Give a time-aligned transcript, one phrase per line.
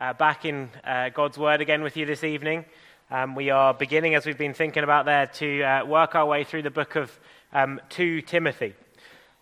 [0.00, 2.64] uh, back in uh, God's Word again with you this evening.
[3.10, 6.42] Um, we are beginning, as we've been thinking about there, to uh, work our way
[6.42, 7.20] through the book of
[7.52, 8.74] um, 2 Timothy.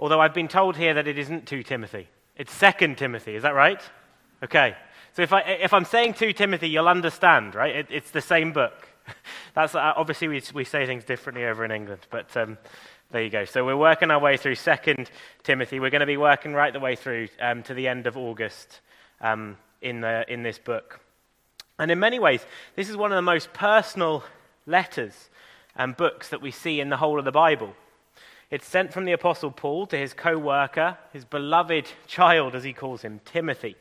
[0.01, 3.37] Although I've been told here that it isn't 2 Timothy, it's 2 Timothy.
[3.37, 3.81] Is that right?
[4.43, 4.75] Okay.
[5.15, 7.75] So if, I, if I'm saying 2 Timothy, you'll understand, right?
[7.75, 8.89] It, it's the same book.
[9.55, 12.59] That's, uh, obviously, we, we say things differently over in England, but um,
[13.11, 13.45] there you go.
[13.45, 15.05] So we're working our way through 2
[15.45, 15.79] Timothy.
[15.79, 18.81] We're going to be working right the way through um, to the end of August.
[19.21, 21.01] Um, in, the, in this book.
[21.79, 22.45] And in many ways,
[22.75, 24.25] this is one of the most personal
[24.67, 25.31] letters
[25.77, 27.75] and books that we see in the whole of the Bible.
[28.51, 32.73] It's sent from the Apostle Paul to his co worker, his beloved child, as he
[32.73, 33.77] calls him, Timothy.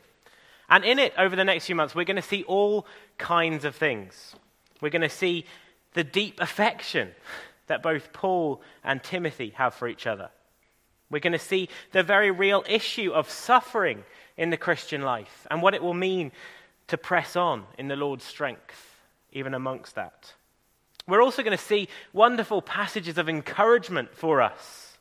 [0.68, 3.74] And in it, over the next few months, we're going to see all kinds of
[3.74, 4.34] things.
[4.80, 5.46] We're going to see
[5.94, 7.10] the deep affection
[7.66, 10.30] that both Paul and Timothy have for each other.
[11.10, 14.04] We're going to see the very real issue of suffering
[14.38, 16.32] in the Christian life and what it will mean
[16.86, 18.96] to press on in the Lord's strength,
[19.32, 20.32] even amongst that.
[21.06, 24.98] We're also going to see wonderful passages of encouragement for us,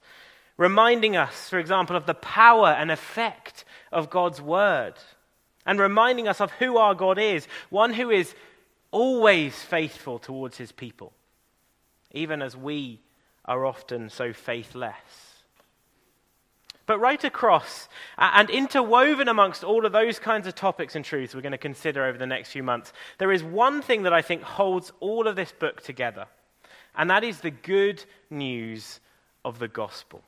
[0.58, 4.95] reminding us, for example, of the power and effect of God's word,
[5.66, 8.33] and reminding us of who our God is one who is
[8.92, 11.14] always faithful towards his people,
[12.11, 13.02] even as we
[13.45, 15.36] are often so faithless.
[16.88, 21.41] But right across and interwoven amongst all of those kinds of topics and truths we're
[21.41, 24.41] going to consider over the next few months, there is one thing that I think
[24.41, 26.27] holds all of this book together,
[26.95, 29.02] and that is the good news
[29.43, 30.23] of the gospel.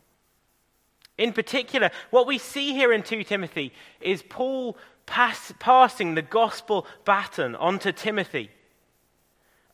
[1.17, 6.85] In particular, what we see here in 2 Timothy is Paul pass, passing the gospel
[7.05, 8.51] baton onto Timothy,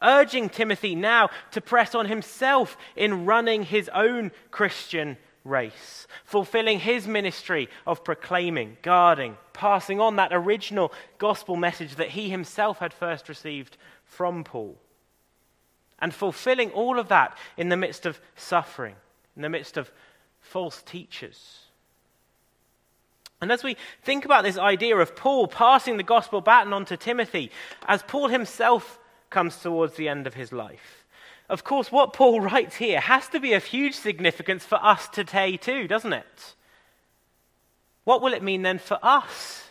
[0.03, 7.07] urging Timothy now to press on himself in running his own Christian race, fulfilling his
[7.07, 13.29] ministry of proclaiming, guarding, passing on that original gospel message that he himself had first
[13.29, 14.75] received from Paul.
[15.99, 18.95] And fulfilling all of that in the midst of suffering,
[19.35, 19.91] in the midst of
[20.41, 21.59] false teachers.
[23.41, 26.97] And as we think about this idea of Paul passing the gospel baton on to
[26.97, 27.51] Timothy,
[27.87, 28.99] as Paul himself
[29.29, 31.04] comes towards the end of his life,
[31.49, 35.57] of course, what Paul writes here has to be of huge significance for us today,
[35.57, 36.55] too, doesn't it?
[38.03, 39.69] What will it mean then for us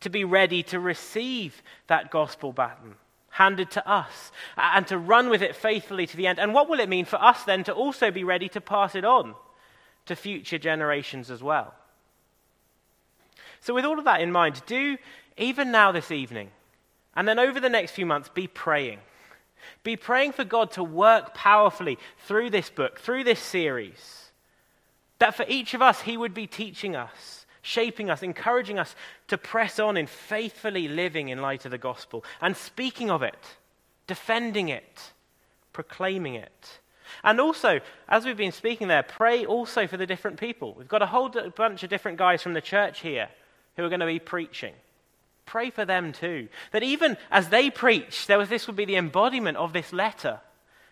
[0.00, 2.94] to be ready to receive that gospel baton
[3.30, 6.38] handed to us and to run with it faithfully to the end?
[6.38, 9.04] And what will it mean for us then to also be ready to pass it
[9.04, 9.34] on
[10.06, 11.74] to future generations as well?
[13.60, 14.96] So, with all of that in mind, do
[15.36, 16.50] even now this evening
[17.14, 19.00] and then over the next few months be praying
[19.82, 24.30] be praying for God to work powerfully through this book, through this series.
[25.18, 28.94] That for each of us, He would be teaching us, shaping us, encouraging us
[29.28, 33.56] to press on in faithfully living in light of the gospel and speaking of it,
[34.06, 35.12] defending it,
[35.72, 36.80] proclaiming it.
[37.24, 40.74] And also, as we've been speaking there, pray also for the different people.
[40.76, 43.28] We've got a whole bunch of different guys from the church here
[43.76, 44.74] who are going to be preaching.
[45.46, 46.48] Pray for them too.
[46.72, 50.40] That even as they preach, there was, this would be the embodiment of this letter.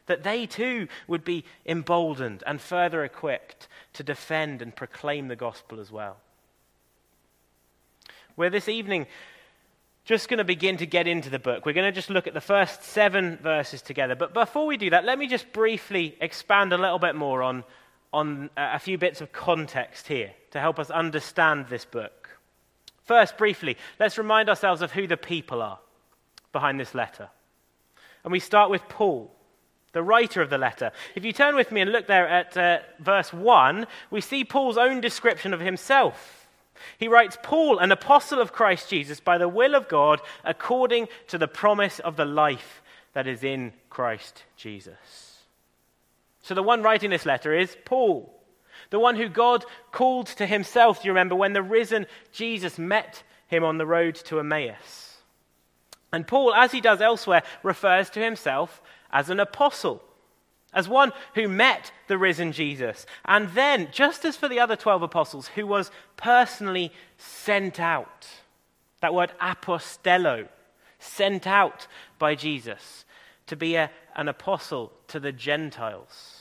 [0.06, 5.80] That they too would be emboldened and further equipped to defend and proclaim the gospel
[5.80, 6.18] as well.
[8.36, 9.06] We're this evening
[10.04, 11.64] just going to begin to get into the book.
[11.64, 14.14] We're going to just look at the first seven verses together.
[14.14, 17.64] But before we do that, let me just briefly expand a little bit more on,
[18.12, 22.23] on a few bits of context here to help us understand this book.
[23.04, 25.78] First, briefly, let's remind ourselves of who the people are
[26.52, 27.28] behind this letter.
[28.24, 29.30] And we start with Paul,
[29.92, 30.90] the writer of the letter.
[31.14, 34.78] If you turn with me and look there at uh, verse 1, we see Paul's
[34.78, 36.48] own description of himself.
[36.98, 41.38] He writes, Paul, an apostle of Christ Jesus, by the will of God, according to
[41.38, 42.82] the promise of the life
[43.12, 45.42] that is in Christ Jesus.
[46.42, 48.33] So the one writing this letter is Paul
[48.90, 53.22] the one who God called to himself, do you remember, when the risen Jesus met
[53.46, 55.18] him on the road to Emmaus.
[56.12, 58.82] And Paul, as he does elsewhere, refers to himself
[59.12, 60.02] as an apostle,
[60.72, 63.06] as one who met the risen Jesus.
[63.24, 68.28] And then, just as for the other 12 apostles, who was personally sent out.
[69.00, 70.48] That word apostello,
[70.98, 71.86] sent out
[72.18, 73.04] by Jesus
[73.46, 76.33] to be a, an apostle to the Gentiles.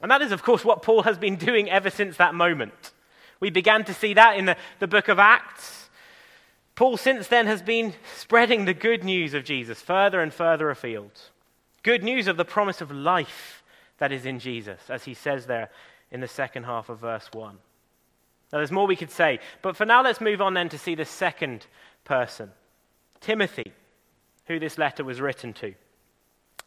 [0.00, 2.92] And that is, of course, what Paul has been doing ever since that moment.
[3.40, 5.90] We began to see that in the, the book of Acts.
[6.74, 11.10] Paul, since then, has been spreading the good news of Jesus further and further afield.
[11.82, 13.62] Good news of the promise of life
[13.98, 15.70] that is in Jesus, as he says there
[16.10, 17.58] in the second half of verse 1.
[18.52, 20.94] Now, there's more we could say, but for now, let's move on then to see
[20.94, 21.66] the second
[22.04, 22.50] person
[23.20, 23.72] Timothy,
[24.46, 25.74] who this letter was written to.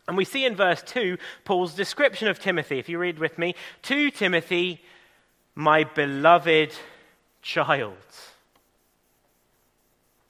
[0.08, 2.80] And we see in verse 2 Paul's description of Timothy.
[2.80, 4.82] If you read with me, to Timothy,
[5.56, 6.74] my beloved
[7.42, 7.96] child.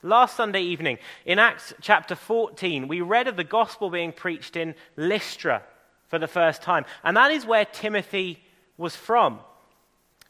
[0.04, 4.74] Last Sunday evening, in Acts chapter 14, we read of the gospel being preached in
[4.98, 5.62] Lystra
[6.08, 6.86] for the first time.
[7.04, 8.44] And that is where Timothy
[8.78, 9.40] was from.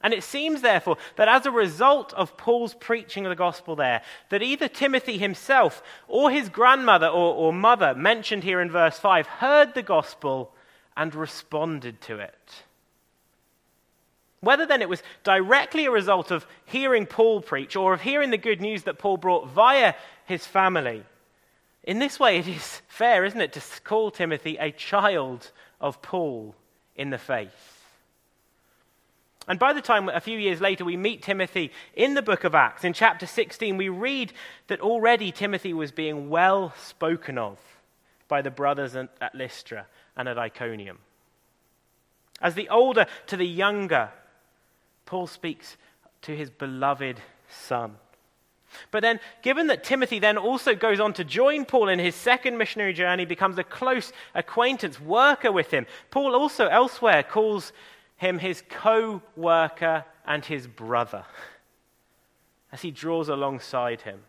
[0.03, 4.01] And it seems, therefore, that as a result of Paul's preaching of the gospel there,
[4.29, 9.27] that either Timothy himself or his grandmother or, or, mother, mentioned here in verse 5,
[9.27, 10.53] heard the gospel
[10.97, 12.63] and responded to it.
[14.39, 18.37] Whether then it was directly a result of hearing Paul preach or of hearing the
[18.37, 19.93] good news that Paul brought via
[20.25, 21.03] his family,
[21.83, 26.55] in this way it is fair, isn't it, to call Timothy a child of Paul
[26.95, 27.70] in the faith.
[29.47, 32.53] And by the time, a few years later, we meet Timothy in the book of
[32.53, 34.33] Acts, in chapter 16, we read
[34.67, 37.57] that already Timothy was being well spoken of
[38.27, 40.99] by the brothers at Lystra and at Iconium.
[42.39, 44.09] As the older to the younger,
[45.05, 45.75] Paul speaks
[46.23, 47.97] to his beloved son.
[48.89, 52.57] But then, given that Timothy then also goes on to join Paul in his second
[52.57, 57.73] missionary journey, becomes a close acquaintance, worker with him, Paul also elsewhere calls
[58.21, 61.25] him his co worker and his brother
[62.71, 64.19] as he draws alongside him.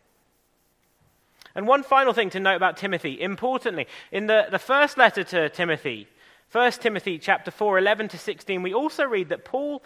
[1.55, 5.51] And one final thing to note about Timothy, importantly, in the, the first letter to
[5.51, 6.09] Timothy,
[6.53, 9.83] 1 Timothy chapter 4, 11 to 16, we also read that Paul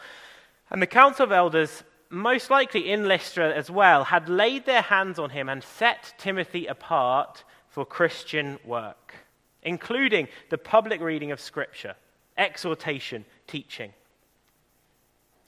[0.71, 5.19] and the council of elders, most likely in Lystra as well, had laid their hands
[5.19, 9.17] on him and set Timothy apart for Christian work,
[9.65, 11.97] including the public reading of Scripture,
[12.37, 13.93] exhortation, teaching.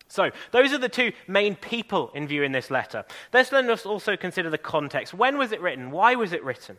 [0.08, 3.04] So, those are the two main people in view in this letter.
[3.32, 5.12] Let's then also consider the context.
[5.12, 5.90] When was it written?
[5.90, 6.78] Why was it written?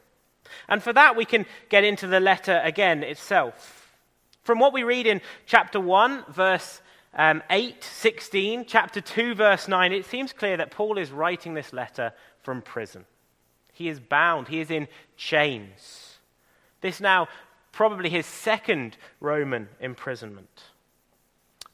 [0.67, 3.97] And for that, we can get into the letter again itself.
[4.43, 6.81] From what we read in chapter 1, verse
[7.13, 11.71] um, 8, 16, chapter 2, verse 9, it seems clear that Paul is writing this
[11.71, 13.05] letter from prison.
[13.73, 16.17] He is bound, he is in chains.
[16.81, 17.27] This now
[17.71, 20.63] probably his second Roman imprisonment.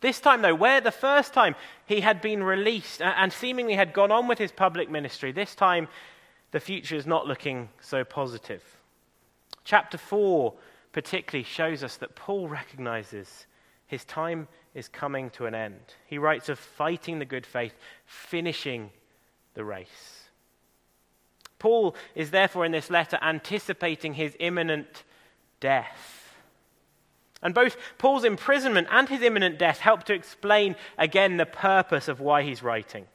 [0.02, 1.56] This time, though, where the first time
[1.86, 5.88] he had been released and seemingly had gone on with his public ministry, this time
[6.52, 8.64] the future is not looking so positive.
[9.64, 10.54] Chapter 4
[10.92, 13.48] particularly shows us that Paul recognizes
[13.88, 15.82] his time is coming to an end.
[16.06, 17.74] He writes of fighting the good faith,
[18.06, 18.92] finishing
[19.56, 20.30] the race.
[21.60, 25.04] Paul is therefore in this letter anticipating his imminent
[25.60, 26.34] death.
[27.42, 32.20] And both Paul's imprisonment and his imminent death help to explain again the purpose of
[32.20, 33.06] why he's writing.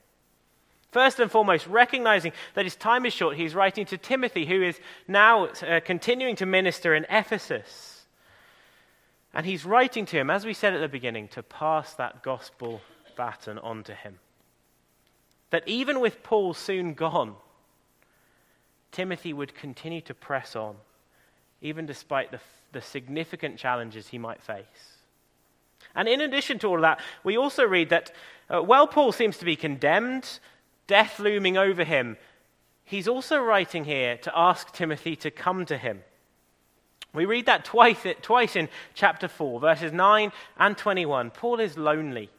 [0.92, 4.80] First and foremost, recognizing that his time is short, he's writing to Timothy, who is
[5.06, 8.06] now uh, continuing to minister in Ephesus.
[9.32, 12.80] And he's writing to him, as we said at the beginning, to pass that gospel
[13.16, 14.18] baton on to him.
[15.50, 17.36] That even with Paul soon gone,
[18.90, 20.76] Timothy would continue to press on,
[21.60, 22.40] even despite the
[22.72, 24.64] the significant challenges he might face.
[25.94, 28.12] And in addition to all of that, we also read that
[28.48, 30.38] uh, while Paul seems to be condemned,
[30.86, 32.16] death looming over him,
[32.84, 36.02] he's also writing here to ask Timothy to come to him.
[37.12, 41.30] We read that twice, twice in chapter 4, verses 9 and 21.
[41.30, 42.30] Paul is lonely.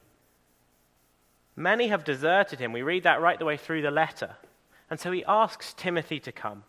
[1.57, 2.71] Many have deserted him.
[2.71, 4.37] We read that right the way through the letter.
[4.89, 6.63] And so he asks Timothy to come.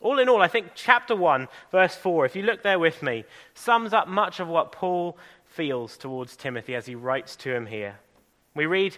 [0.00, 3.24] All in all, I think chapter 1, verse 4, if you look there with me,
[3.54, 7.98] sums up much of what Paul feels towards Timothy as he writes to him here.
[8.54, 8.96] We read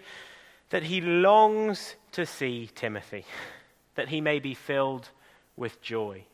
[0.70, 3.24] that he longs to see Timothy,
[3.94, 5.08] that he may be filled
[5.56, 6.24] with joy.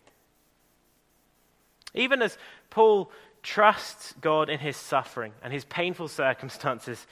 [1.94, 2.38] Even as
[2.70, 3.10] Paul
[3.42, 7.06] trusts God in his suffering and his painful circumstances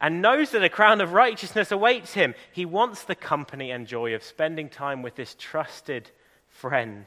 [0.00, 4.14] and knows that a crown of righteousness awaits him, he wants the company and joy
[4.14, 6.10] of spending time with this trusted
[6.60, 7.06] friend,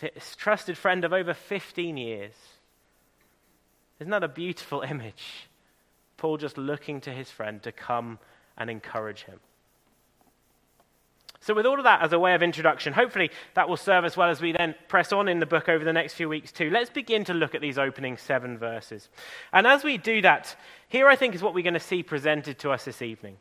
[0.00, 2.32] this trusted friend of over 15 years.
[4.00, 5.48] Isn't that a beautiful image?
[6.16, 8.18] Paul just looking to his friend to come
[8.56, 9.40] and encourage him.
[11.40, 14.16] So, with all of that as a way of introduction, hopefully that will serve us
[14.16, 16.70] well as we then press on in the book over the next few weeks, too.
[16.70, 19.08] Let's begin to look at these opening seven verses.
[19.52, 20.56] And as we do that,
[20.88, 23.36] here I think is what we're going to see presented to us this evening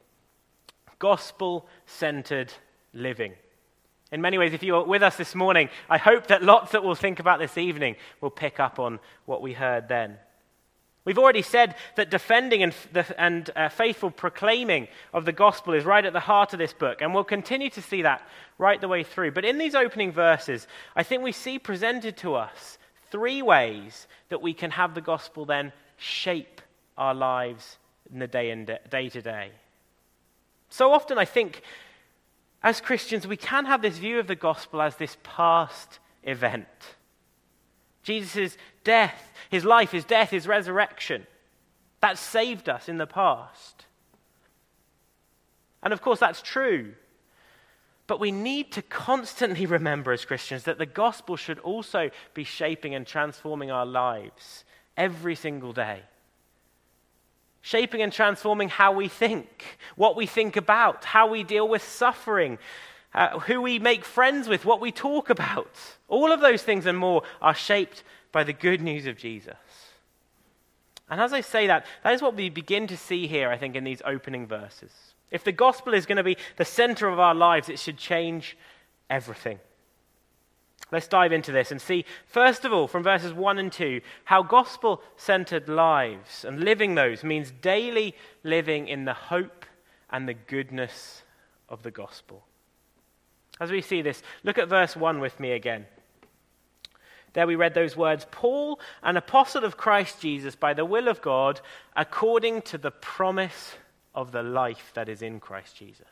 [0.99, 2.53] gospel centered
[2.93, 3.33] living.
[4.11, 6.83] In many ways, if you are with us this morning, I hope that lots that
[6.83, 10.17] we'll think about this evening will pick up on what we heard then.
[11.05, 12.73] We've already said that defending and,
[13.17, 17.01] and uh, faithful proclaiming of the gospel is right at the heart of this book,
[17.01, 19.31] and we'll continue to see that right the way through.
[19.31, 22.79] But in these opening verses, I think we see presented to us
[23.11, 26.61] three ways that we can have the gospel then shape
[26.97, 27.77] our lives
[28.11, 29.51] in the day day to day.
[30.69, 31.61] So often, I think,
[32.65, 36.65] as Christians, we can have this view of the gospel as this past event.
[38.01, 41.27] Jesus' death, his life, his death, his resurrection,
[42.01, 43.85] that saved us in the past.
[45.83, 46.93] And of course, that's true.
[48.07, 52.95] But we need to constantly remember as Christians that the gospel should also be shaping
[52.95, 54.65] and transforming our lives
[54.97, 56.01] every single day.
[57.65, 62.59] Shaping and transforming how we think, what we think about, how we deal with suffering,
[63.11, 65.75] uh, who we make friends with, what we talk about.
[66.07, 69.55] All of those things and more are shaped by the good news of Jesus.
[71.09, 73.75] And as I say that, that is what we begin to see here, I think,
[73.75, 74.91] in these opening verses.
[75.31, 78.55] If the gospel is going to be the center of our lives, it should change
[79.09, 79.57] everything.
[80.91, 84.43] Let's dive into this and see, first of all, from verses 1 and 2, how
[84.43, 89.65] gospel centered lives and living those means daily living in the hope
[90.09, 91.23] and the goodness
[91.69, 92.45] of the gospel.
[93.59, 95.85] As we see this, look at verse 1 with me again.
[97.33, 101.21] There we read those words Paul, an apostle of Christ Jesus, by the will of
[101.21, 101.61] God,
[101.95, 103.75] according to the promise
[104.13, 106.05] of the life that is in Christ Jesus.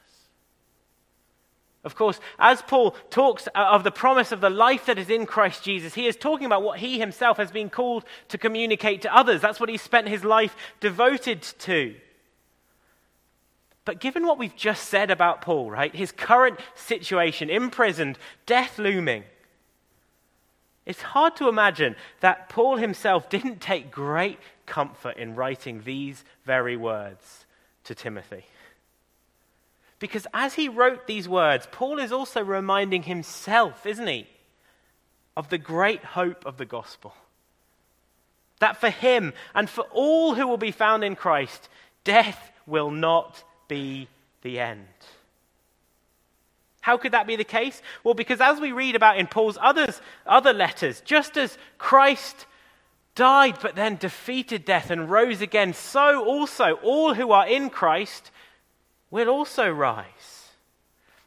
[1.84, 5.64] Of course, as Paul talks of the promise of the life that is in Christ
[5.64, 9.42] Jesus, he is talking about what he himself has been called to communicate to others.
[9.42, 11.96] That's what he spent his life devoted to.
[13.86, 19.26] But given what we've just said about Paul, right, his current situation, imprisoned, death looming,
[20.86, 26.78] it's hard to imagine that Paul himself didn't take great comfort in writing these very
[26.78, 27.46] words
[27.84, 28.46] to Timothy.
[30.04, 34.28] Because as he wrote these words, Paul is also reminding himself, isn't he,
[35.38, 37.14] of the great hope of the gospel.
[38.60, 41.70] That for him and for all who will be found in Christ,
[42.04, 44.10] death will not be
[44.42, 44.90] the end.
[46.82, 47.82] How could that be the case?
[48.04, 52.46] Well, because as we read about in Paul's others, other letters, just as Christ
[53.16, 58.32] died but then defeated death and rose again, so also all who are in Christ
[59.14, 60.50] will also rise.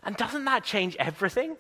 [0.03, 1.57] And doesn't that change everything?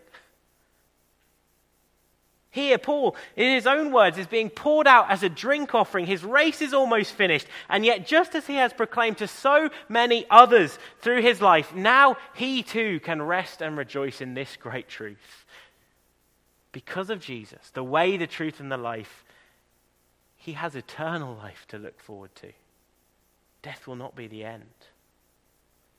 [2.51, 6.05] Here, Paul, in his own words, is being poured out as a drink offering.
[6.05, 7.47] His race is almost finished.
[7.69, 12.17] And yet, just as he has proclaimed to so many others through his life, now
[12.35, 15.45] he too can rest and rejoice in this great truth.
[16.73, 19.25] Because of Jesus, the way, the truth, and the life,
[20.35, 22.51] he has eternal life to look forward to.
[23.63, 24.65] Death will not be the end.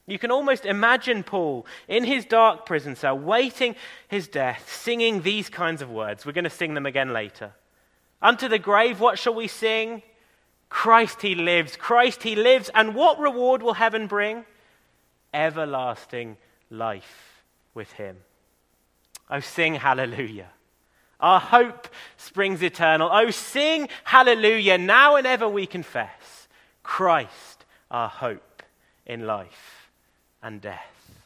[0.08, 3.76] You can almost imagine Paul in his dark prison cell, waiting
[4.08, 6.26] his death, singing these kinds of words.
[6.26, 7.52] We're going to sing them again later.
[8.22, 10.02] Unto the grave, what shall we sing?
[10.70, 12.72] Christ he lives, Christ he lives.
[12.74, 14.46] And what reward will heaven bring?
[15.34, 16.38] Everlasting
[16.72, 18.16] life with him.
[19.30, 20.48] Oh, sing hallelujah.
[21.20, 23.10] Our hope springs eternal.
[23.12, 24.78] Oh, sing hallelujah.
[24.78, 26.48] Now and ever we confess
[26.82, 28.64] Christ, our hope
[29.06, 29.77] in life
[30.48, 31.20] and death.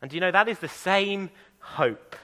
[0.00, 2.14] And you know, that is the same hope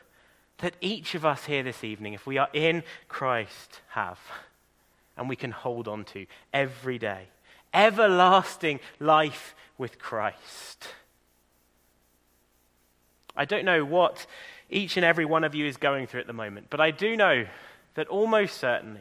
[0.58, 4.20] that each of us here this evening, if we are in Christ, have
[5.16, 7.26] and we can hold on to every day.
[7.74, 10.86] Everlasting life with Christ.
[13.36, 14.26] I don't know what
[14.70, 16.68] each and every one of you is going through at the moment.
[16.70, 17.46] But I do know
[17.94, 19.00] that almost certainly,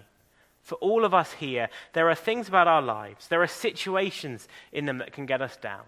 [0.63, 4.85] for all of us here, there are things about our lives, there are situations in
[4.85, 5.83] them that can get us down,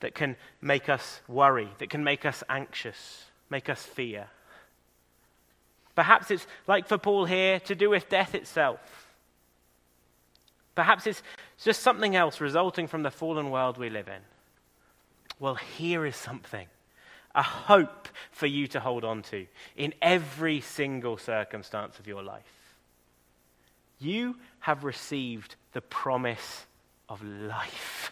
[0.00, 4.28] that can make us worry, that can make us anxious, make us fear.
[5.94, 9.06] Perhaps it's like for Paul here, to do with death itself.
[10.74, 11.22] Perhaps it's
[11.62, 14.20] just something else resulting from the fallen world we live in.
[15.38, 16.66] Well, here is something
[17.36, 19.46] a hope for you to hold on to
[19.76, 22.42] in every single circumstance of your life.
[23.98, 26.66] You have received the promise
[27.08, 28.10] of life.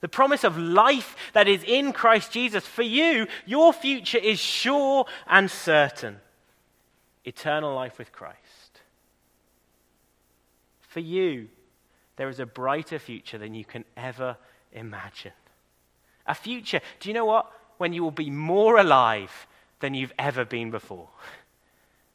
[0.00, 2.66] The promise of life that is in Christ Jesus.
[2.66, 6.18] For you, your future is sure and certain
[7.24, 8.36] eternal life with Christ.
[10.80, 11.48] For you,
[12.16, 14.36] there is a brighter future than you can ever
[14.72, 15.32] imagine.
[16.26, 17.52] A future, do you know what?
[17.78, 19.46] when you will be more alive
[19.80, 21.08] than you've ever been before.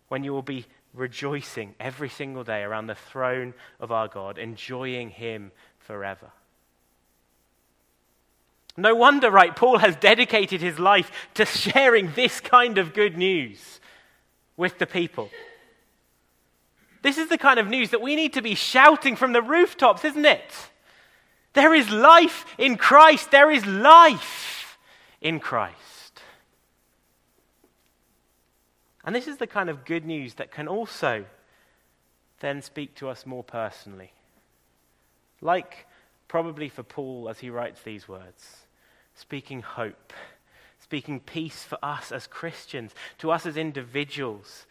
[0.07, 5.09] When you will be rejoicing every single day around the throne of our God, enjoying
[5.09, 6.31] Him forever.
[8.77, 13.79] No wonder, right, Paul has dedicated his life to sharing this kind of good news
[14.55, 15.29] with the people.
[17.01, 20.05] This is the kind of news that we need to be shouting from the rooftops,
[20.05, 20.53] isn't it?
[21.53, 23.31] There is life in Christ.
[23.31, 24.77] There is life
[25.19, 25.75] in Christ.
[29.03, 31.25] And this is the kind of good news that can also
[32.39, 34.11] then speak to us more personally.
[35.41, 35.87] Like
[36.27, 38.67] probably for Paul as he writes these words,
[39.15, 40.13] speaking hope,
[40.79, 44.65] speaking peace for us as Christians, to us as individuals,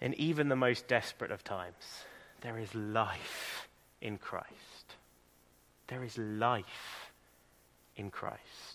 [0.00, 2.04] in even the most desperate of times.
[2.40, 3.68] There is life
[4.00, 4.96] in Christ.
[5.88, 7.12] There is life
[7.96, 8.67] in Christ.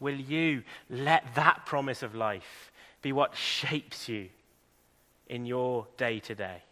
[0.00, 4.28] Will you let that promise of life be what shapes you
[5.26, 6.62] in your day to day?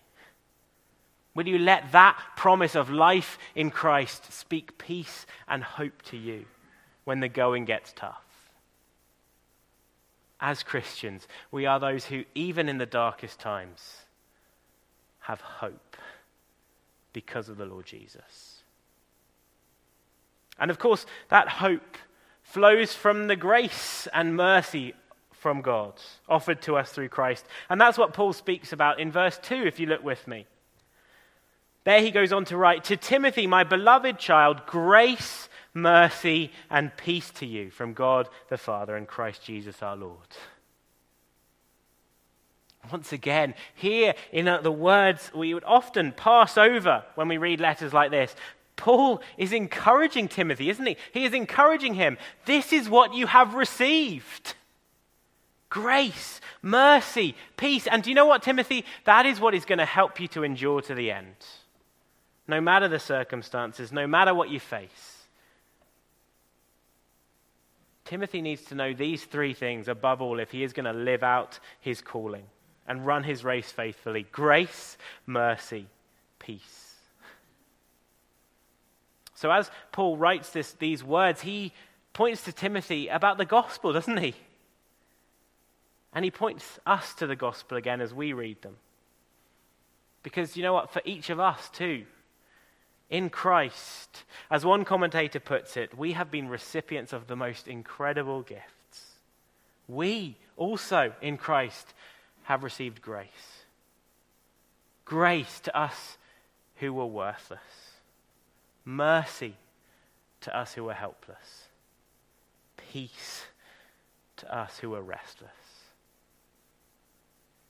[1.35, 6.47] Will you let that promise of life in Christ speak peace and hope to you
[7.05, 8.25] when the going gets tough?
[10.41, 13.97] As Christians, we are those who, even in the darkest times,
[15.21, 15.97] have hope
[17.13, 18.63] because of the Lord Jesus.
[20.59, 21.99] And of course, that hope
[22.47, 24.95] flows from the grace and mercy
[25.33, 25.93] from God
[26.29, 27.45] offered to us through Christ.
[27.69, 30.47] And that's what Paul speaks about in verse 2, if you look with me.
[31.85, 37.31] There he goes on to write To Timothy, my beloved child, grace, mercy, and peace
[37.33, 40.37] to you from God the Father and Christ Jesus our Lord.
[42.91, 47.93] Once again, here in the words we would often pass over when we read letters
[47.93, 48.35] like this,
[48.77, 50.97] Paul is encouraging Timothy, isn't he?
[51.13, 52.19] He is encouraging him.
[52.45, 54.55] This is what you have received
[55.69, 57.87] grace, mercy, peace.
[57.87, 58.85] And do you know what, Timothy?
[59.05, 61.35] That is what is going to help you to endure to the end.
[62.49, 65.17] No matter the circumstances, no matter what you face.
[68.05, 71.25] Timothy needs to know these three things above all if he is going to live
[71.25, 72.45] out his calling
[72.87, 75.89] and run his race faithfully grace, mercy,
[76.39, 76.86] peace.
[79.37, 81.73] So, as Paul writes this, these words, he
[82.13, 84.35] points to Timothy about the gospel, doesn't he?
[86.13, 88.77] And he points us to the gospel again as we read them.
[90.23, 90.91] Because you know what?
[90.91, 92.07] For each of us, too,
[93.11, 98.41] in Christ, as one commentator puts it, we have been recipients of the most incredible
[98.43, 98.63] gifts.
[99.87, 101.95] We also, in Christ,
[102.45, 103.29] have received grace.
[105.05, 106.17] Grace to us
[106.77, 107.61] who were worthless,
[108.87, 109.57] mercy
[110.41, 111.67] to us who are helpless,
[112.93, 113.45] peace
[114.39, 115.51] to us who are restless,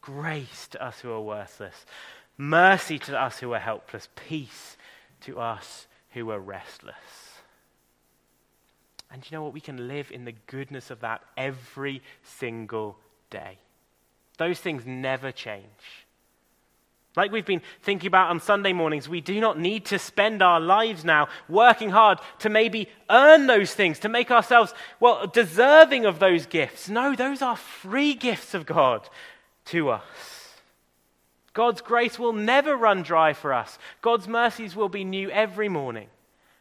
[0.00, 1.86] grace to us who are worthless,
[2.36, 4.76] mercy to us who are helpless, peace
[5.22, 6.94] to us who are restless.
[9.10, 9.54] And you know what?
[9.54, 12.98] We can live in the goodness of that every single
[13.30, 13.58] day.
[14.36, 16.05] Those things never change.
[17.16, 20.60] Like we've been thinking about on Sunday mornings, we do not need to spend our
[20.60, 26.18] lives now working hard to maybe earn those things, to make ourselves, well, deserving of
[26.18, 26.90] those gifts.
[26.90, 29.08] No, those are free gifts of God
[29.66, 30.02] to us.
[31.54, 33.78] God's grace will never run dry for us.
[34.02, 36.08] God's mercies will be new every morning.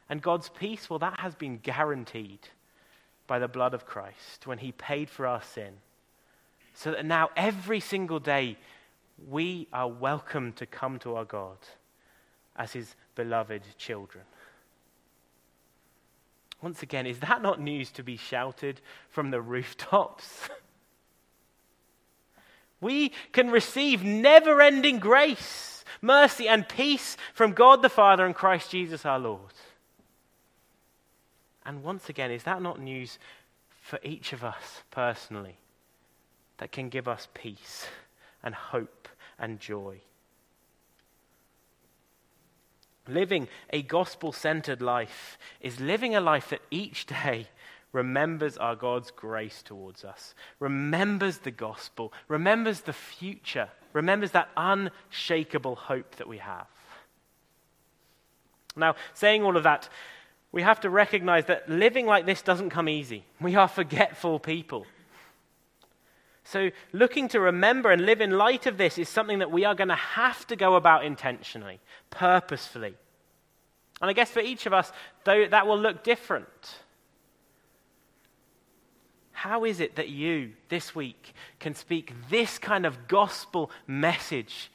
[0.10, 2.40] And God's peace, well, that has been guaranteed
[3.28, 5.74] by the blood of Christ when he paid for our sin
[6.76, 8.58] so that now every single day
[9.18, 11.58] we are welcome to come to our God
[12.56, 14.24] as his beloved children.
[16.62, 20.50] Once again, is that not news to be shouted from the rooftops?
[22.82, 28.72] we can receive never ending grace, mercy, and peace from God the Father and Christ
[28.72, 29.54] Jesus our Lord.
[31.66, 33.18] And once again, is that not news
[33.82, 35.58] for each of us personally?
[36.58, 37.88] that can give us peace
[38.44, 39.05] and hope
[39.40, 40.02] and joy.
[43.08, 47.48] Living a gospel centered life is living a life that each day
[47.92, 55.76] remembers our God's grace towards us, remembers the gospel, remembers the future, remembers that unshakable
[55.76, 56.68] hope that we have.
[58.76, 59.88] Now, saying all of that,
[60.52, 63.24] we have to recognize that living like this doesn't come easy.
[63.40, 64.86] We are forgetful people.
[66.48, 69.74] So, looking to remember and live in light of this is something that we are
[69.74, 71.80] going to have to go about intentionally,
[72.12, 72.94] purposefully.
[74.00, 74.92] And I guess for each of us,
[75.24, 76.76] though, that will look different.
[79.32, 84.72] how is it that you this week can speak this kind of gospel message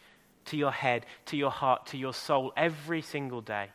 [0.47, 3.69] to your head, to your heart, to your soul every single day?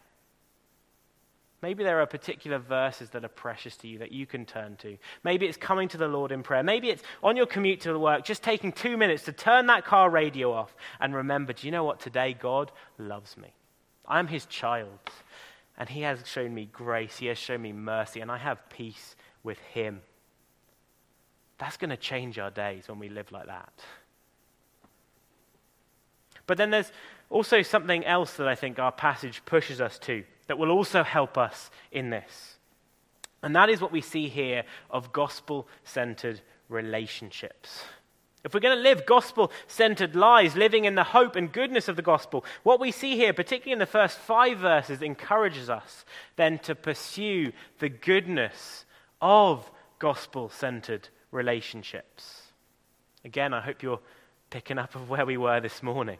[1.61, 4.97] Maybe there are particular verses that are precious to you that you can turn to.
[5.23, 6.63] Maybe it's coming to the Lord in prayer.
[6.63, 10.09] Maybe it's on your commute to work, just taking two minutes to turn that car
[10.09, 11.99] radio off and remember do you know what?
[11.99, 13.53] Today, God loves me.
[14.07, 14.99] I'm his child,
[15.77, 19.15] and he has shown me grace, he has shown me mercy, and I have peace
[19.43, 20.01] with him.
[21.57, 23.73] That's going to change our days when we live like that.
[26.47, 26.91] But then there's
[27.29, 31.37] also something else that I think our passage pushes us to that will also help
[31.37, 32.57] us in this.
[33.41, 37.83] And that is what we see here of gospel centered relationships.
[38.43, 41.95] If we're going to live gospel centered lives, living in the hope and goodness of
[41.95, 46.05] the gospel, what we see here, particularly in the first five verses, encourages us
[46.35, 48.85] then to pursue the goodness
[49.19, 52.43] of gospel centered relationships.
[53.23, 53.99] Again, I hope you're
[54.51, 56.19] picking up of where we were this morning.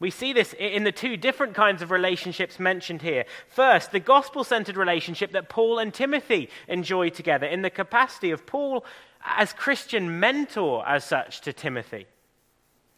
[0.00, 3.26] We see this in the two different kinds of relationships mentioned here.
[3.48, 8.46] First, the gospel centered relationship that Paul and Timothy enjoy together in the capacity of
[8.46, 8.84] Paul
[9.22, 12.06] as Christian mentor, as such, to Timothy.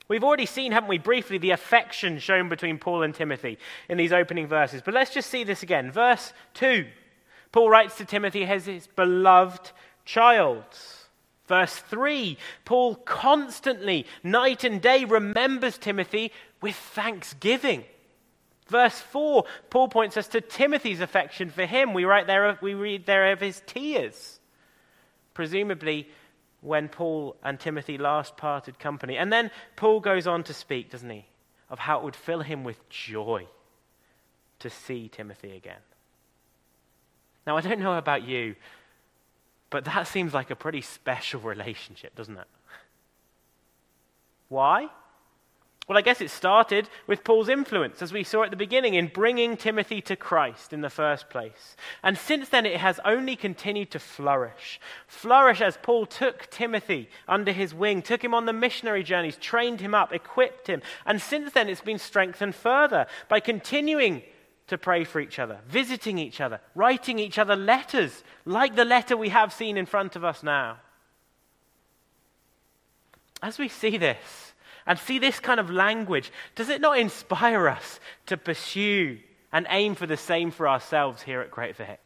[0.06, 4.12] We've already seen, haven't we, briefly, the affection shown between Paul and Timothy in these
[4.12, 4.80] opening verses.
[4.84, 5.90] But let's just see this again.
[5.90, 6.86] Verse 2
[7.50, 9.72] Paul writes to Timothy as his beloved
[10.04, 10.64] child.
[11.52, 17.84] Verse 3 Paul constantly, night and day, remembers Timothy with thanksgiving.
[18.68, 21.92] Verse 4, Paul points us to Timothy's affection for him.
[21.92, 24.40] We, write there, we read there of his tears,
[25.34, 26.08] presumably
[26.62, 29.18] when Paul and Timothy last parted company.
[29.18, 31.26] And then Paul goes on to speak, doesn't he,
[31.68, 33.46] of how it would fill him with joy
[34.60, 35.82] to see Timothy again.
[37.46, 38.54] Now, I don't know about you,
[39.72, 42.46] but that seems like a pretty special relationship, doesn't it?
[44.48, 44.88] Why?
[45.88, 49.08] Well, I guess it started with Paul's influence, as we saw at the beginning, in
[49.08, 51.76] bringing Timothy to Christ in the first place.
[52.04, 54.78] And since then, it has only continued to flourish.
[55.08, 59.80] Flourish as Paul took Timothy under his wing, took him on the missionary journeys, trained
[59.80, 60.82] him up, equipped him.
[61.04, 64.22] And since then, it's been strengthened further by continuing
[64.68, 69.16] to pray for each other, visiting each other, writing each other letters, like the letter
[69.16, 70.78] we have seen in front of us now.
[73.42, 74.52] As we see this,
[74.86, 79.18] and see this kind of language, does it not inspire us to pursue
[79.52, 82.00] and aim for the same for ourselves here at Great Vic?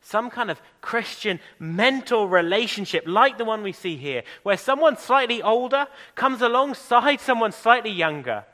[0.00, 5.42] Some kind of Christian mental relationship like the one we see here, where someone slightly
[5.42, 8.44] older comes alongside someone slightly younger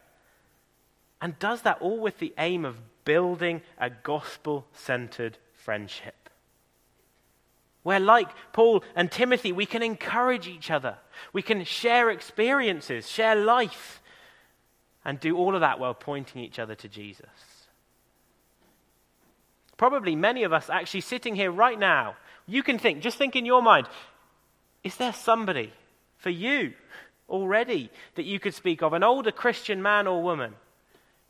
[1.21, 6.25] and does that all with the aim of building a gospel centered friendship
[7.85, 10.97] where, like Paul and Timothy, we can encourage each other.
[11.33, 14.03] We can share experiences, share life,
[15.05, 17.27] and do all of that while pointing each other to Jesus.
[19.77, 23.45] Probably many of us actually sitting here right now, you can think, just think in
[23.45, 23.87] your mind,
[24.83, 25.71] is there somebody
[26.17, 26.73] for you
[27.29, 30.55] already that you could speak of, an older Christian man or woman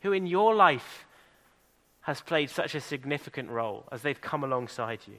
[0.05, 1.07] who in your life
[2.01, 5.15] has played such a significant role as they've come alongside you?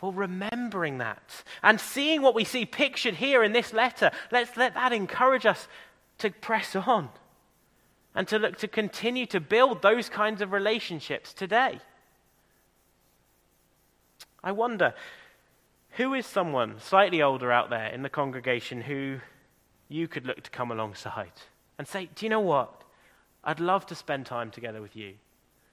[0.00, 4.74] Well, remembering that and seeing what we see pictured here in this letter, let's let
[4.74, 5.66] that encourage us
[6.18, 7.08] to press on
[8.14, 11.80] and to look to continue to build those kinds of relationships today.
[14.44, 14.94] I wonder
[15.96, 19.18] who is someone slightly older out there in the congregation who
[19.88, 21.32] you could look to come alongside
[21.76, 22.83] and say, Do you know what?
[23.44, 25.14] I'd love to spend time together with you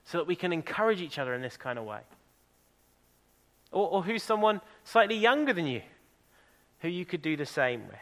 [0.04, 2.00] so that we can encourage each other in this kind of way.
[3.70, 5.82] Or, or who's someone slightly younger than you
[6.80, 7.96] who you could do the same with.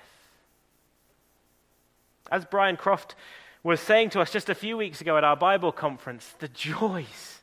[2.33, 3.15] As Brian Croft
[3.63, 7.41] was saying to us just a few weeks ago at our Bible conference, the joys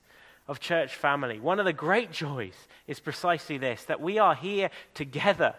[0.48, 2.56] of church family, one of the great joys
[2.88, 5.54] is precisely this that we are here together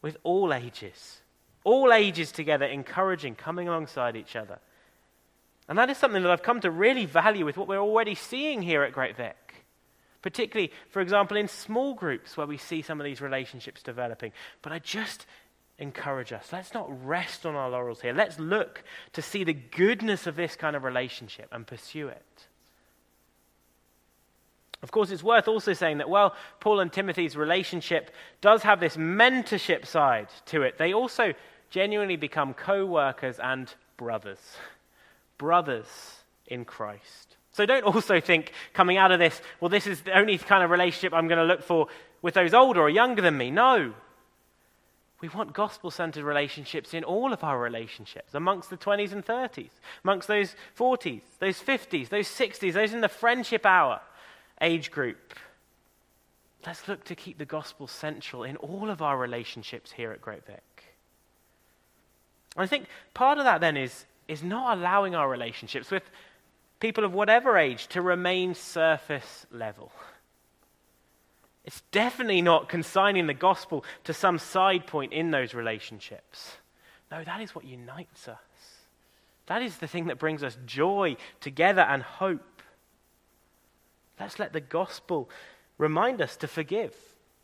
[0.00, 1.20] with all ages,
[1.64, 4.58] all ages together, encouraging, coming alongside each other.
[5.68, 8.62] And that is something that I've come to really value with what we're already seeing
[8.62, 9.36] here at Great Vic
[10.24, 14.32] particularly, for example, in small groups where we see some of these relationships developing.
[14.62, 15.26] But I just
[15.78, 18.14] encourage us let's not rest on our laurels here.
[18.14, 22.46] Let's look to see the goodness of this kind of relationship and pursue it.
[24.82, 28.96] Of course, it's worth also saying that while Paul and Timothy's relationship does have this
[28.96, 31.34] mentorship side to it, they also
[31.68, 34.40] genuinely become co workers and brothers.
[35.38, 35.86] Brothers
[36.46, 37.36] in Christ.
[37.52, 40.70] So don't also think coming out of this, well, this is the only kind of
[40.70, 41.86] relationship I'm going to look for
[42.20, 43.50] with those older or younger than me.
[43.50, 43.94] No.
[45.20, 49.70] We want gospel centered relationships in all of our relationships, amongst the 20s and 30s,
[50.02, 54.00] amongst those 40s, those 50s, those 60s, those in the friendship hour
[54.60, 55.34] age group.
[56.66, 60.44] Let's look to keep the gospel central in all of our relationships here at Great
[60.46, 60.62] Vic.
[62.56, 66.02] I think part of that then is, is not allowing our relationships with
[66.80, 69.92] people of whatever age to remain surface level.
[71.64, 76.58] It's definitely not consigning the gospel to some side point in those relationships.
[77.10, 78.38] No, that is what unites us.
[79.46, 82.62] That is the thing that brings us joy together and hope.
[84.20, 85.30] Let's let the gospel
[85.78, 86.94] remind us to forgive,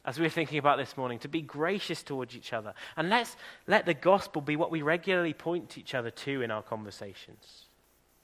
[0.05, 2.75] as we are thinking about this morning, to be gracious towards each other.
[2.97, 3.37] And let's
[3.67, 7.65] let the gospel be what we regularly point each other to in our conversations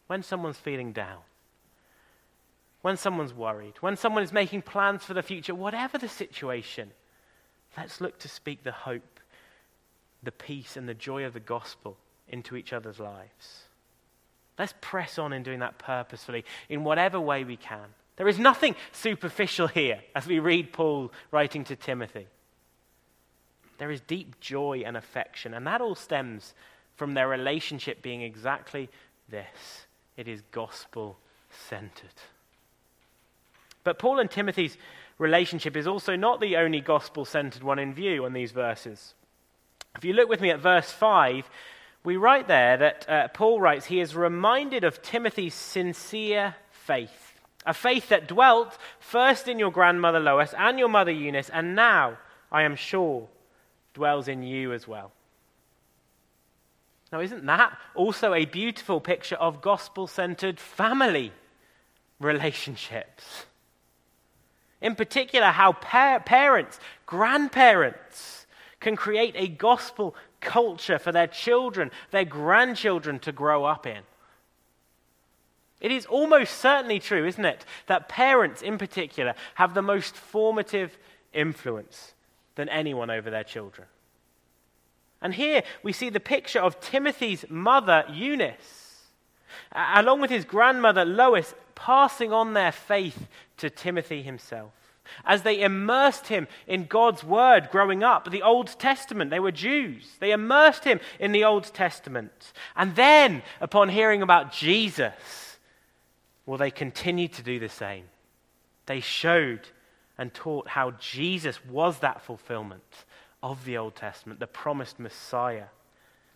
[0.07, 1.19] when someone's feeling down,
[2.83, 6.91] when someone's worried, when someone is making plans for the future, whatever the situation,
[7.77, 9.21] let's look to speak the hope,
[10.23, 11.97] the peace, and the joy of the gospel
[12.29, 13.65] into each other's lives.
[14.59, 17.95] Let's press on in doing that purposefully in whatever way we can.
[18.17, 22.27] There is nothing superficial here as we read Paul writing to Timothy.
[23.79, 26.55] There is deep joy and affection, and that all stems
[26.95, 28.89] from their relationship being exactly
[29.29, 31.19] this it is gospel
[31.69, 32.15] centered.
[33.85, 34.77] But Paul and Timothy's
[35.19, 39.15] relationship is also not the only gospel centered one in view on these verses.
[39.95, 41.49] If you look with me at verse 5,
[42.05, 47.26] we write there that uh, Paul writes, he is reminded of Timothy's sincere faith,
[47.67, 52.17] a faith that dwelt first in your grandmother Lois and your mother Eunice, and now,
[52.51, 53.29] I am sure,
[53.93, 55.13] dwells in you as well.
[57.13, 61.33] Now, isn't that also a beautiful picture of gospel centered family
[62.21, 63.47] relationships?
[64.81, 68.47] In particular, how par- parents, grandparents,
[68.81, 74.03] can create a gospel culture for their children, their grandchildren to grow up in.
[75.81, 80.97] It is almost certainly true, isn't it, that parents in particular have the most formative
[81.33, 82.15] influence
[82.55, 83.87] than anyone over their children.
[85.21, 89.05] And here we see the picture of Timothy's mother, Eunice,
[89.75, 93.27] along with his grandmother, Lois, passing on their faith
[93.59, 94.73] to Timothy himself.
[95.25, 100.17] As they immersed him in God's word growing up, the Old Testament, they were Jews.
[100.19, 102.53] They immersed him in the Old Testament.
[102.75, 105.15] And then, upon hearing about Jesus,
[106.47, 108.05] well, they continued to do the same.
[108.87, 109.69] They showed
[110.17, 113.05] and taught how Jesus was that fulfillment
[113.43, 115.67] of the Old Testament, the promised Messiah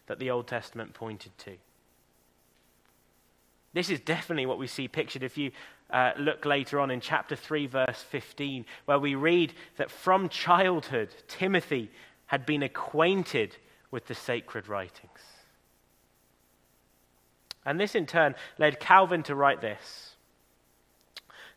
[0.07, 1.53] that the Old Testament pointed to.
[3.73, 5.53] This is definitely what we see pictured if you
[5.91, 11.15] uh, look later on in chapter 3, verse 15, where we read that from childhood,
[11.29, 11.91] Timothy
[12.27, 13.57] had been acquainted
[13.91, 15.30] with the sacred writings.
[17.65, 20.07] And this in turn led Calvin to write this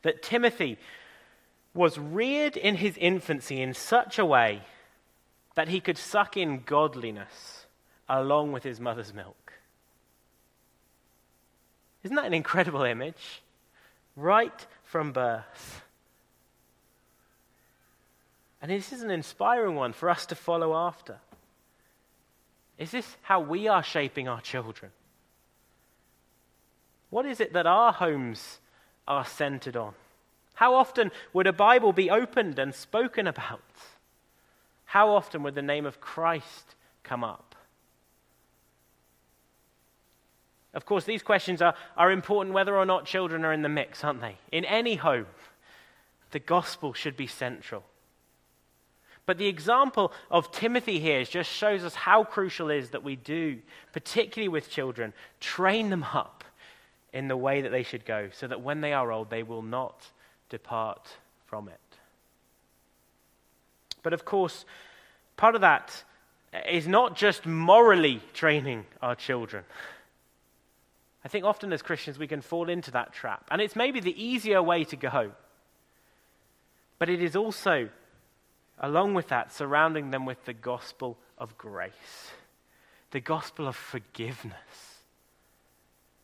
[0.01, 0.77] that Timothy
[1.73, 4.61] was reared in his infancy in such a way
[5.55, 7.65] that he could suck in godliness
[8.09, 9.53] along with his mother's milk.
[12.03, 13.41] Isn't that an incredible image?
[14.15, 15.81] Right from birth.
[18.61, 21.17] And this is an inspiring one for us to follow after.
[22.77, 24.91] Is this how we are shaping our children?
[27.13, 28.57] What is it that our homes
[29.07, 29.93] are centered on?
[30.55, 33.61] How often would a Bible be opened and spoken about?
[34.85, 36.73] How often would the name of Christ
[37.03, 37.53] come up?
[40.73, 44.03] Of course, these questions are, are important whether or not children are in the mix,
[44.03, 44.37] aren't they?
[44.51, 45.27] In any home,
[46.31, 47.83] the gospel should be central.
[49.27, 53.15] But the example of Timothy here just shows us how crucial it is that we
[53.15, 53.59] do,
[53.91, 56.42] particularly with children, train them up
[57.13, 59.61] in the way that they should go so that when they are old, they will
[59.61, 60.09] not
[60.49, 61.07] depart
[61.45, 61.79] from it.
[64.01, 64.65] But of course,
[65.37, 66.03] part of that
[66.69, 69.63] is not just morally training our children.
[71.23, 73.47] I think often as Christians we can fall into that trap.
[73.49, 75.31] And it's maybe the easier way to go.
[76.99, 77.89] But it is also,
[78.79, 82.31] along with that, surrounding them with the gospel of grace,
[83.11, 84.92] the gospel of forgiveness.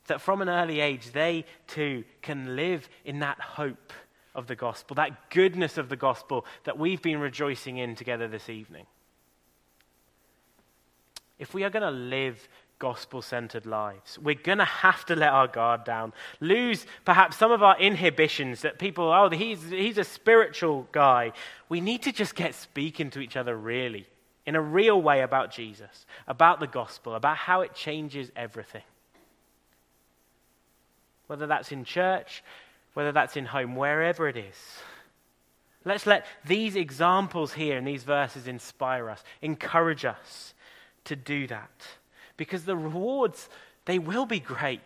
[0.09, 3.93] That from an early age they too can live in that hope
[4.35, 8.49] of the gospel, that goodness of the gospel that we've been rejoicing in together this
[8.49, 8.85] evening.
[11.37, 12.47] If we are going to live
[12.79, 14.17] gospel centered lives.
[14.17, 18.61] We're going to have to let our guard down, lose perhaps some of our inhibitions
[18.61, 21.33] that people, oh, he's, he's a spiritual guy.
[21.67, 24.07] We need to just get speaking to each other really,
[24.45, 28.83] in a real way about Jesus, about the gospel, about how it changes everything.
[31.29, 32.43] Whether that's in church,
[32.95, 34.55] whether that's in home, wherever it is.
[35.85, 40.55] Let's let these examples here in these verses inspire us, encourage us
[41.05, 41.87] to do that
[42.35, 43.47] because the rewards,
[43.85, 44.81] they will be great.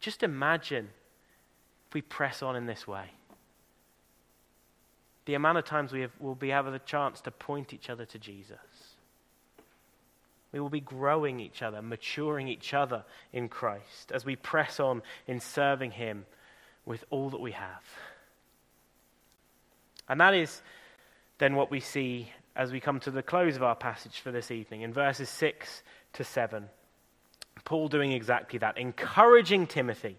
[0.00, 0.88] Just imagine
[1.88, 3.12] if we press on in this way.
[5.26, 8.04] The amount of times we have, will be having the chance to point each other
[8.06, 8.58] to Jesus.
[10.52, 15.02] We will be growing each other, maturing each other in Christ as we press on
[15.26, 16.24] in serving Him
[16.86, 17.84] with all that we have.
[20.08, 20.62] And that is
[21.38, 24.50] then what we see as we come to the close of our passage for this
[24.50, 25.82] evening in verses 6
[26.14, 26.64] to 7.
[27.64, 30.16] Paul doing exactly that, encouraging Timothy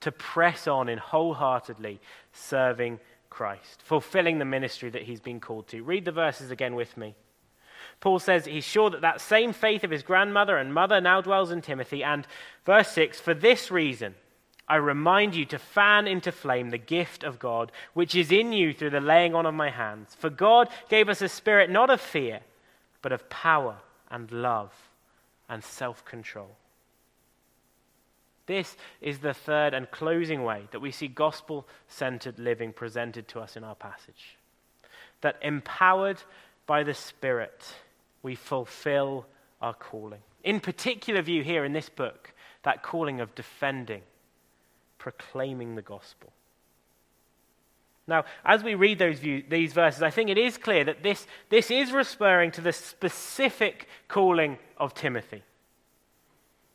[0.00, 2.00] to press on in wholeheartedly
[2.32, 2.98] serving
[3.30, 5.82] Christ, fulfilling the ministry that he's been called to.
[5.82, 7.14] Read the verses again with me.
[8.00, 11.50] Paul says he's sure that that same faith of his grandmother and mother now dwells
[11.50, 12.04] in Timothy.
[12.04, 12.26] And
[12.64, 14.14] verse 6 For this reason,
[14.68, 18.72] I remind you to fan into flame the gift of God, which is in you
[18.72, 20.16] through the laying on of my hands.
[20.18, 22.40] For God gave us a spirit not of fear,
[23.02, 23.76] but of power
[24.10, 24.72] and love
[25.48, 26.56] and self control.
[28.46, 33.40] This is the third and closing way that we see gospel centered living presented to
[33.40, 34.36] us in our passage.
[35.22, 36.22] That empowered
[36.66, 37.64] by the Spirit,
[38.24, 39.26] we fulfill
[39.62, 40.20] our calling.
[40.42, 42.34] In particular, view here in this book,
[42.64, 44.02] that calling of defending
[45.04, 46.32] proclaiming the gospel.
[48.06, 51.26] Now, as we read those view, these verses, I think it is clear that this,
[51.50, 55.42] this is referring to the specific calling of Timothy.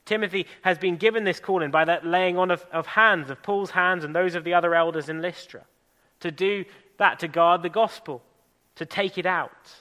[0.06, 3.72] Timothy has been given this calling by that laying on of, of hands, of Paul's
[3.72, 5.66] hands and those of the other elders in Lystra,
[6.20, 6.66] to do
[6.98, 8.22] that, to guard the gospel,
[8.76, 9.74] to take it out.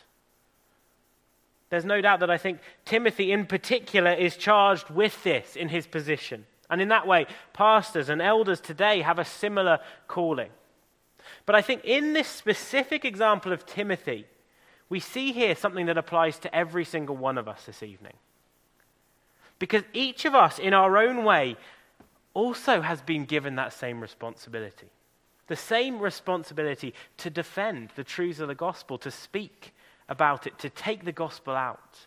[1.71, 5.87] There's no doubt that I think Timothy in particular is charged with this in his
[5.87, 6.47] position.
[6.71, 10.51] And in that way, pastors and elders today have a similar calling.
[11.47, 14.27] But I think in this specific example of Timothy,
[14.89, 18.15] we see here something that applies to every single one of us this evening.
[19.59, 21.57] Because each of us, in our own way,
[22.33, 24.89] also has been given that same responsibility.
[25.49, 29.75] The same responsibility to defend the truths of the gospel, to speak
[30.09, 32.07] about it, to take the gospel out.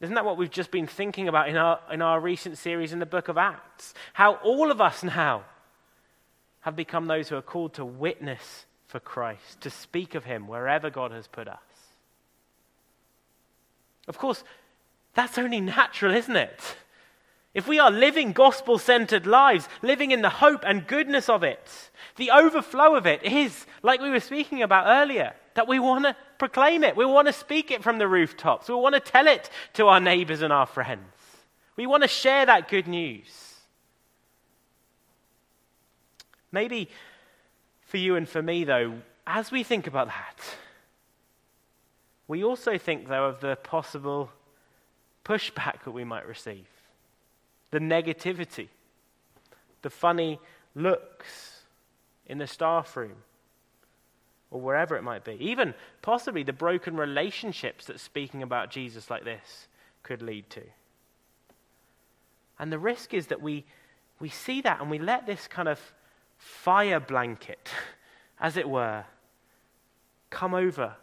[0.00, 2.98] Isn't that what we've just been thinking about in our, in our recent series in
[2.98, 3.94] the book of Acts?
[4.12, 5.44] How all of us now
[6.60, 10.90] have become those who are called to witness for Christ, to speak of Him wherever
[10.90, 11.58] God has put us.
[14.08, 14.44] Of course,
[15.14, 16.76] that's only natural, isn't it?
[17.54, 21.90] If we are living gospel centered lives, living in the hope and goodness of it,
[22.16, 26.16] the overflow of it is, like we were speaking about earlier, that we want to
[26.38, 26.96] proclaim it.
[26.96, 28.68] We want to speak it from the rooftops.
[28.68, 31.02] We want to tell it to our neighbors and our friends.
[31.76, 33.54] We want to share that good news.
[36.52, 36.88] Maybe
[37.82, 38.94] for you and for me, though,
[39.26, 40.40] as we think about that,
[42.28, 44.30] we also think, though, of the possible
[45.24, 46.66] pushback that we might receive
[47.70, 48.68] the negativity,
[49.82, 50.38] the funny
[50.74, 51.62] looks
[52.26, 53.16] in the staff room,
[54.50, 55.36] or wherever it might be.
[55.40, 59.68] Even possibly the broken relationships that speaking about Jesus like this
[60.02, 60.62] could lead to.
[62.58, 63.64] And the risk is that we,
[64.20, 65.80] we see that and we let this kind of
[66.38, 67.68] fire blanket,
[68.40, 69.04] as it were,
[70.30, 70.94] come over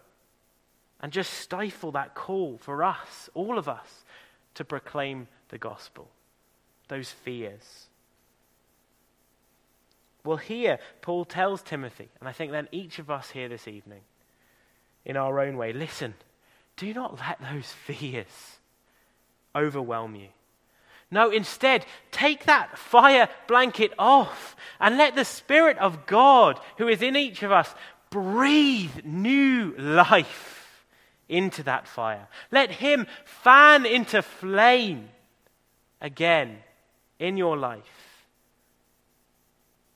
[1.01, 4.05] and just stifle that call for us, all of us,
[4.55, 6.07] to proclaim the gospel
[6.87, 7.87] those fears.
[10.25, 14.01] Well, here, Paul tells Timothy, and I think then each of us here this evening,
[15.05, 16.13] in our own way, listen,
[16.77, 18.57] do not let those fears
[19.55, 20.29] overwhelm you.
[21.11, 27.03] No, instead, take that fire blanket off and let the Spirit of God, who is
[27.03, 27.75] in each of us,
[28.09, 30.85] breathe new life
[31.29, 32.27] into that fire.
[32.51, 35.09] Let Him fan into flame
[36.01, 36.57] again
[37.19, 38.02] in your life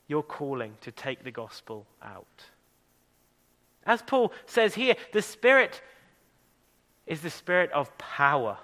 [0.07, 2.45] your calling to take the gospel out.
[3.85, 5.81] As Paul says here, the Spirit
[7.05, 8.57] is the Spirit of power.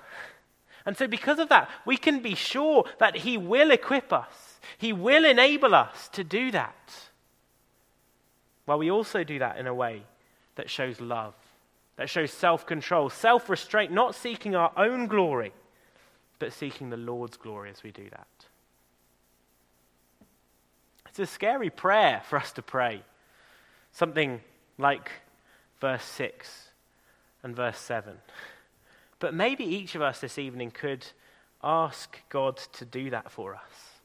[0.85, 4.91] And so, because of that, we can be sure that He will equip us, He
[4.93, 6.93] will enable us to do that.
[8.65, 10.03] While we also do that in a way
[10.55, 11.33] that shows love
[11.95, 15.53] that shows self control, self restraint, not seeking our own glory,
[16.39, 18.27] but seeking the Lord's glory as we do that.
[21.13, 23.03] It's a scary prayer for us to pray.
[23.91, 24.41] Something
[24.79, 25.11] like
[25.79, 26.69] verse 6
[27.43, 28.15] and verse 7.
[29.19, 31.05] But maybe each of us this evening could
[31.63, 33.99] ask God to do that for us,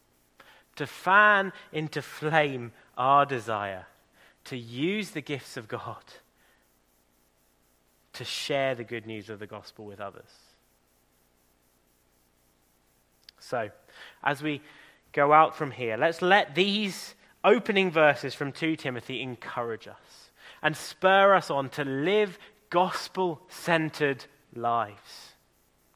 [0.76, 3.86] to fan into flame our desire,
[4.44, 6.04] to use the gifts of God
[8.12, 10.28] to share the good news of the gospel with others.
[13.40, 13.70] So,
[14.22, 14.60] as we
[15.12, 20.30] go out from here, let's let these opening verses from 2 Timothy encourage us
[20.62, 22.38] and spur us on to live
[22.70, 25.32] gospel centered lives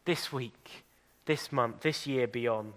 [0.05, 0.85] this week,
[1.27, 2.73] this month, this year, beyond.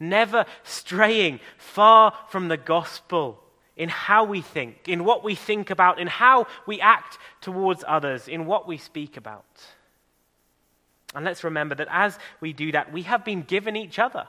[0.00, 3.42] Never straying far from the gospel
[3.76, 8.26] in how we think, in what we think about, in how we act towards others,
[8.26, 9.44] in what we speak about.
[11.14, 14.26] And let's remember that as we do that, we have been given each other.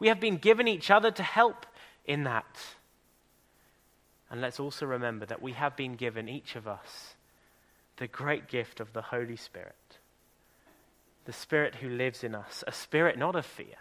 [0.00, 1.66] We have been given each other to help
[2.04, 2.58] in that.
[4.30, 7.14] And let's also remember that we have been given, each of us,
[7.98, 9.74] the great gift of the Holy Spirit.
[11.26, 13.76] The Spirit who lives in us, a spirit not of fear,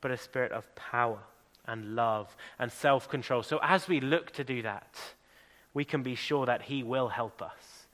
[0.00, 1.20] but a spirit of power
[1.66, 3.42] and love and self control.
[3.42, 4.98] So as we look to do that,
[5.72, 7.86] we can be sure that He will help us,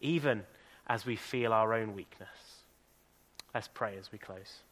[0.00, 0.44] even
[0.86, 2.28] as we feel our own weakness.
[3.54, 4.62] Let's pray as we close.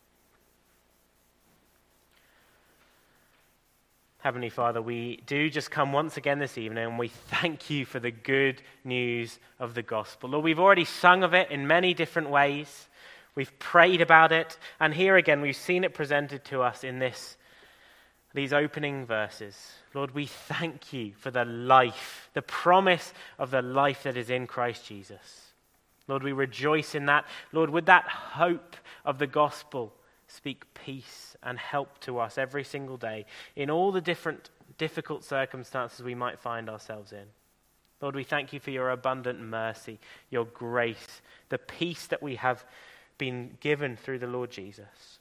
[4.22, 7.98] Heavenly Father, we do just come once again this evening and we thank you for
[8.00, 10.28] the good news of the gospel.
[10.28, 12.88] Lord, we've already sung of it in many different ways.
[13.34, 17.38] We've prayed about it, and here again we've seen it presented to us in this
[18.34, 19.56] these opening verses.
[19.94, 24.46] Lord, we thank you for the life, the promise of the life that is in
[24.46, 25.52] Christ Jesus.
[26.06, 27.24] Lord, we rejoice in that.
[27.52, 29.94] Lord, would that hope of the gospel
[30.30, 33.26] speak peace and help to us every single day
[33.56, 37.26] in all the different difficult circumstances we might find ourselves in.
[38.00, 39.98] Lord, we thank you for your abundant mercy,
[40.30, 41.20] your grace,
[41.50, 42.64] the peace that we have
[43.18, 45.18] been given through the Lord Jesus.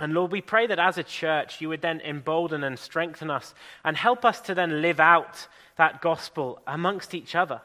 [0.00, 3.54] And Lord, we pray that as a church, you would then embolden and strengthen us
[3.84, 5.46] and help us to then live out
[5.76, 7.60] that gospel amongst each other.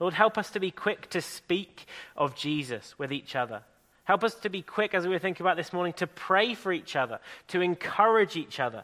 [0.00, 3.62] Lord, help us to be quick to speak of Jesus with each other.
[4.08, 6.72] Help us to be quick, as we were thinking about this morning, to pray for
[6.72, 8.82] each other, to encourage each other,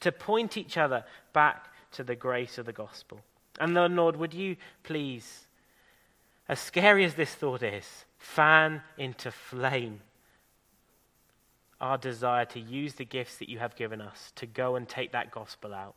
[0.00, 1.04] to point each other
[1.34, 3.20] back to the grace of the gospel.
[3.60, 5.42] And Lord, would you please,
[6.48, 7.84] as scary as this thought is,
[8.16, 10.00] fan into flame
[11.78, 15.12] our desire to use the gifts that you have given us to go and take
[15.12, 15.96] that gospel out.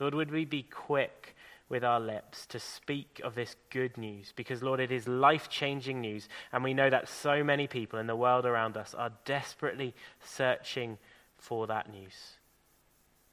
[0.00, 1.36] Lord, would we be quick
[1.68, 4.32] with our lips to speak of this good news?
[4.36, 8.06] Because, Lord, it is life changing news, and we know that so many people in
[8.06, 10.98] the world around us are desperately searching
[11.38, 12.14] for that news.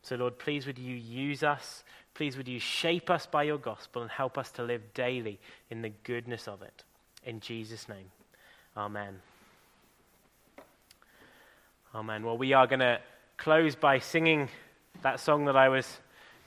[0.03, 1.84] So, Lord, please would you use us?
[2.13, 5.82] Please would you shape us by your gospel and help us to live daily in
[5.82, 6.84] the goodness of it.
[7.25, 8.11] In Jesus' name,
[8.75, 9.19] amen.
[11.93, 12.23] Amen.
[12.23, 12.99] Well, we are going to
[13.38, 14.49] close by singing
[15.01, 15.99] that song that I was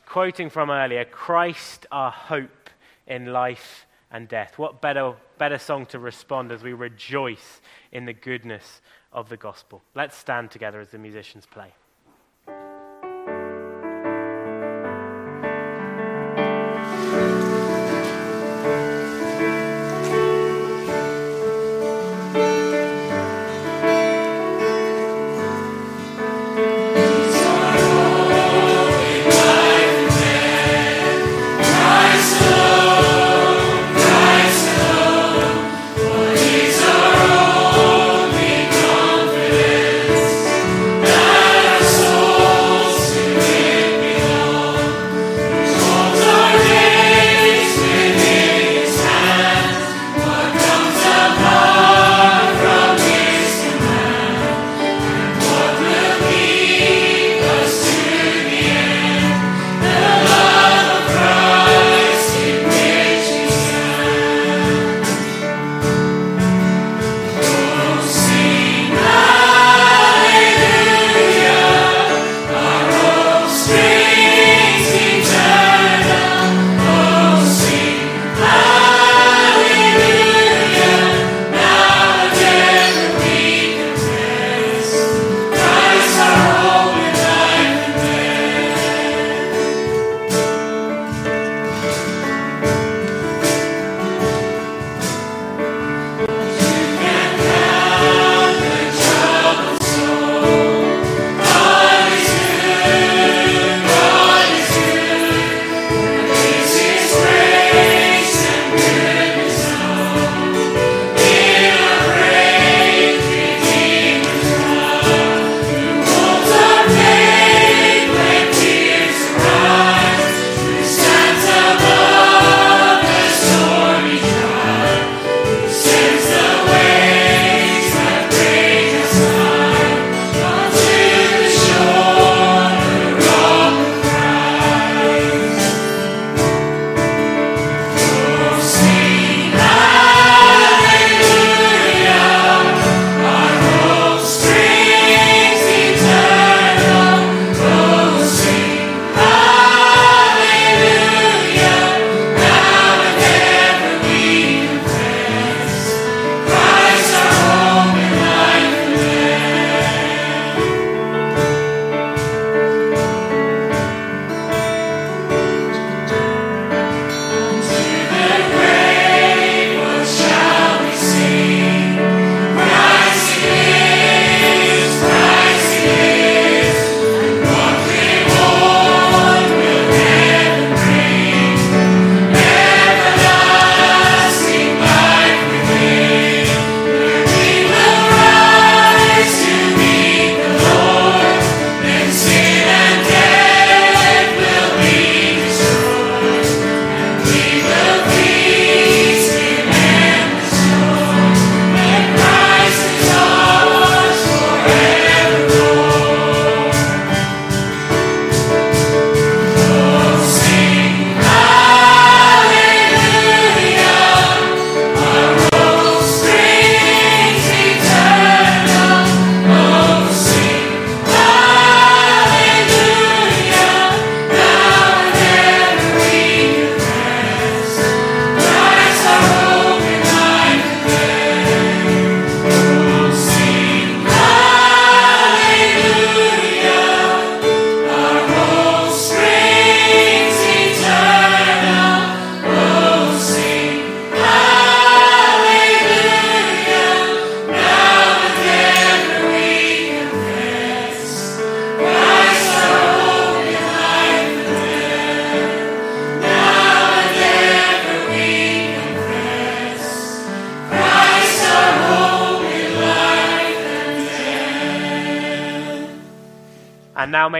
[0.06, 2.70] quoting from earlier Christ, our hope
[3.06, 4.58] in life and death.
[4.58, 7.60] What better, better song to respond as we rejoice
[7.92, 8.80] in the goodness
[9.12, 9.82] of the gospel?
[9.94, 11.72] Let's stand together as the musicians play.